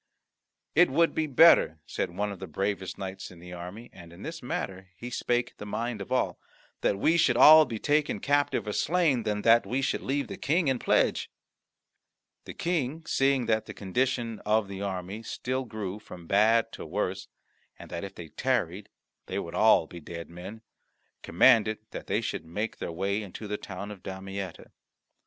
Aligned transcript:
"It 0.73 0.89
would 0.89 1.13
be 1.13 1.27
better," 1.27 1.79
said 1.85 2.09
one 2.09 2.31
of 2.31 2.39
the 2.39 2.47
bravest 2.47 2.97
knights 2.97 3.29
in 3.29 3.37
the 3.37 3.53
army, 3.53 3.91
and 3.93 4.11
in 4.11 4.23
this 4.23 4.41
matter 4.41 4.89
he 4.97 5.11
spake 5.11 5.55
the 5.57 5.65
mind 5.67 6.01
of 6.01 6.11
all, 6.11 6.39
"that 6.81 6.97
we 6.97 7.17
should 7.17 7.37
all 7.37 7.65
be 7.65 7.77
taken 7.77 8.19
captive 8.19 8.65
or 8.65 8.73
slain, 8.73 9.21
than 9.21 9.43
that 9.43 9.63
we 9.67 9.83
should 9.83 10.01
leave 10.01 10.27
the 10.27 10.37
King 10.37 10.69
in 10.69 10.79
pledge." 10.79 11.29
The 12.45 12.55
King, 12.55 13.05
seeing 13.05 13.45
that 13.45 13.67
the 13.67 13.75
condition 13.75 14.39
of 14.39 14.67
the 14.67 14.81
army 14.81 15.21
still 15.21 15.65
grew 15.65 15.99
from 15.99 16.25
bad 16.25 16.71
to 16.71 16.83
worse, 16.83 17.27
and 17.77 17.91
that 17.91 18.03
if 18.03 18.15
they 18.15 18.29
tarried 18.29 18.89
they 19.27 19.37
would 19.37 19.53
all 19.53 19.85
be 19.85 19.99
dead 19.99 20.31
men, 20.31 20.63
commanded 21.21 21.77
that 21.91 22.07
they 22.07 22.21
should 22.21 22.43
make 22.43 22.77
their 22.79 22.91
way 22.91 23.21
into 23.21 23.47
the 23.47 23.55
town 23.57 23.91
of 23.91 24.01
Damietta. 24.01 24.71